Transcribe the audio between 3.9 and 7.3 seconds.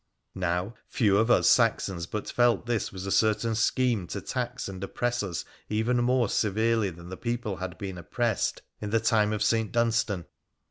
to tax and oppress as even more severely than the